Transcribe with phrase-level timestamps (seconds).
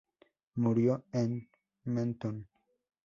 [0.55, 1.47] Murió en
[1.83, 2.47] Menton.